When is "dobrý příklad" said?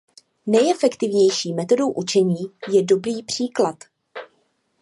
2.83-3.75